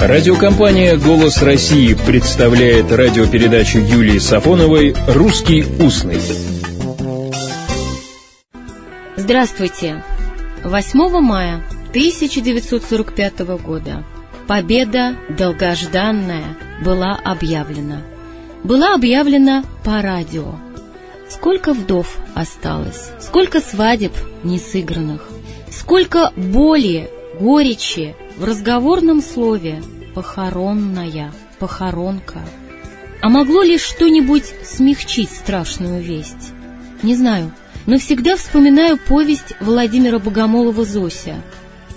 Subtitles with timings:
[0.00, 6.20] Радиокомпания «Голос России» представляет радиопередачу Юлии Сафоновой «Русский устный».
[9.16, 10.04] Здравствуйте!
[10.62, 14.04] 8 мая 1945 года
[14.46, 18.02] победа долгожданная была объявлена.
[18.64, 20.56] Была объявлена по радио.
[21.28, 24.12] Сколько вдов осталось, сколько свадеб
[24.44, 25.26] не сыгранных,
[25.70, 27.10] сколько боли,
[27.40, 29.82] горечи в разговорном слове
[30.14, 32.40] «похоронная», «похоронка».
[33.22, 36.52] А могло ли что-нибудь смягчить страшную весть?
[37.02, 37.52] Не знаю,
[37.86, 41.42] но всегда вспоминаю повесть Владимира Богомолова «Зося».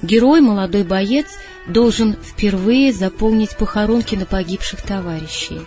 [0.02, 1.28] Герой, молодой боец,
[1.68, 5.60] должен впервые заполнить похоронки на погибших товарищей.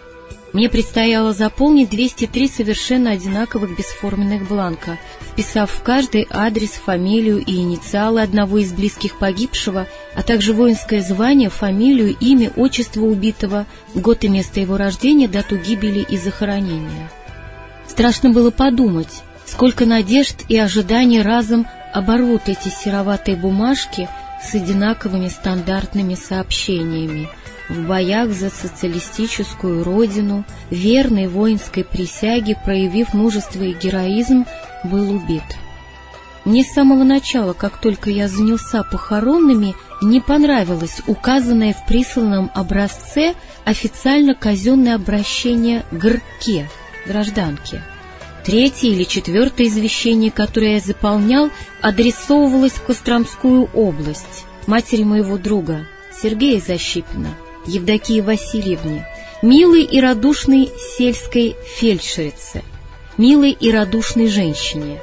[0.52, 8.20] Мне предстояло заполнить 203 совершенно одинаковых бесформенных бланка, вписав в каждый адрес, фамилию и инициалы
[8.20, 14.60] одного из близких погибшего, а также воинское звание, фамилию, имя, отчество убитого, год и место
[14.60, 17.10] его рождения, дату гибели и захоронения.
[17.88, 24.06] Страшно было подумать, сколько надежд и ожиданий разом оборвут эти сероватые бумажки
[24.42, 27.30] с одинаковыми стандартными сообщениями—
[27.68, 34.46] в боях за социалистическую родину, верной воинской присяге, проявив мужество и героизм,
[34.84, 35.42] был убит.
[36.44, 43.34] Мне с самого начала, как только я занялся похоронными, не понравилось указанное в присланном образце
[43.64, 46.68] официально казенное обращение «грке»
[47.06, 47.82] гражданке.
[48.44, 56.60] Третье или четвертое извещение, которое я заполнял, адресовывалось в Костромскую область, матери моего друга, Сергея
[56.60, 57.28] Защипина.
[57.66, 59.06] Евдокии Васильевне,
[59.42, 62.62] милой и радушной сельской фельдшерице,
[63.18, 65.00] милой и радушной женщине.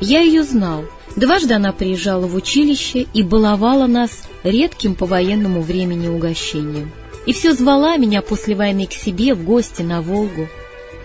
[0.00, 0.84] Я ее знал.
[1.14, 6.90] Дважды она приезжала в училище и баловала нас редким по военному времени угощением.
[7.26, 10.48] И все звала меня после войны к себе в гости на Волгу.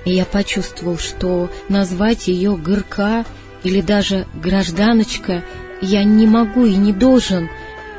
[0.05, 3.25] И я почувствовал, что назвать ее Гырка
[3.63, 5.43] или даже Гражданочка
[5.81, 7.49] я не могу и не должен.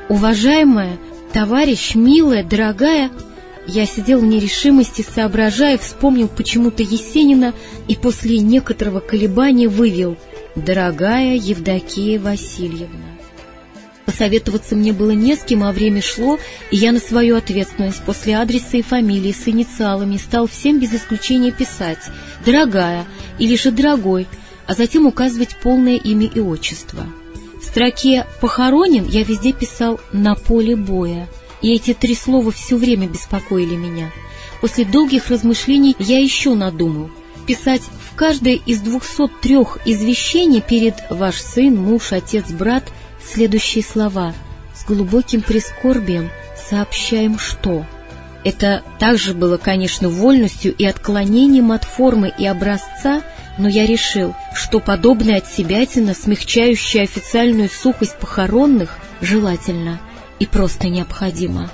[0.08, 0.98] Уважаемая,
[1.32, 3.10] «Товарищ, милая, дорогая...»
[3.70, 7.52] Я сидел в нерешимости, соображая, вспомнил почему-то Есенина
[7.86, 10.16] и после некоторого колебания вывел.
[10.56, 13.18] «Дорогая Евдокия Васильевна».
[14.06, 16.38] Посоветоваться мне было не с кем, а время шло,
[16.70, 21.52] и я на свою ответственность после адреса и фамилии с инициалами стал всем без исключения
[21.52, 21.98] писать.
[22.46, 23.04] «Дорогая»
[23.38, 24.26] или же «Дорогой»,
[24.66, 27.06] а затем указывать полное имя и отчество
[27.68, 31.28] строке «похоронен» я везде писал «на поле боя»,
[31.62, 34.10] и эти три слова все время беспокоили меня.
[34.60, 37.10] После долгих размышлений я еще надумал
[37.46, 39.56] писать в каждое из 203
[39.86, 42.84] извещений перед «Ваш сын, муж, отец, брат»
[43.24, 44.34] следующие слова
[44.74, 46.30] «С глубоким прискорбием
[46.68, 47.86] сообщаем, что...»
[48.44, 53.22] Это также было, конечно, вольностью и отклонением от формы и образца,
[53.58, 59.98] но я решил, что подобная отсебятина, смягчающая официальную сухость похоронных, желательно
[60.38, 61.70] и просто необходима.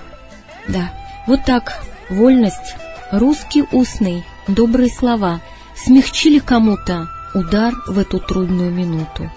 [0.66, 0.92] Да,
[1.26, 2.74] вот так, вольность,
[3.12, 5.40] русский устный, добрые слова
[5.76, 9.30] смягчили кому-то удар в эту трудную минуту.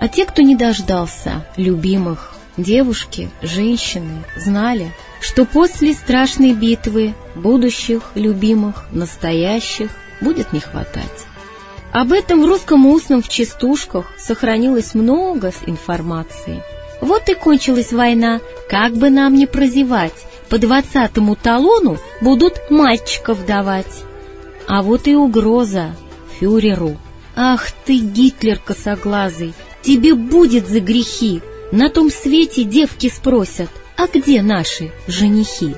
[0.00, 8.86] А те, кто не дождался любимых, девушки, женщины, знали, что после страшной битвы будущих любимых,
[8.92, 9.90] настоящих
[10.20, 11.26] будет не хватать.
[11.92, 16.62] Об этом в русском устном в частушках сохранилось много информации.
[17.00, 24.04] Вот и кончилась война, как бы нам не прозевать, по двадцатому талону будут мальчиков давать.
[24.68, 25.96] А вот и угроза
[26.38, 26.96] фюреру.
[27.34, 31.40] Ах ты, Гитлер косоглазый, тебе будет за грехи.
[31.72, 35.74] На том свете девки спросят, а где наши женихи?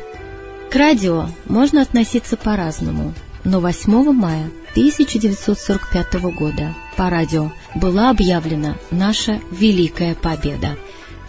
[0.70, 3.12] К радио можно относиться по-разному,
[3.44, 10.78] но 8 мая 1945 года по радио была объявлена наша великая победа.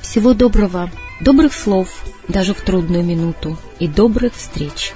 [0.01, 1.90] Всего доброго, добрых слов,
[2.30, 4.94] даже в трудную минуту, и добрых встреч.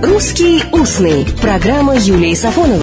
[0.00, 2.72] «Русский устный»– программа Юлии Сафоновой.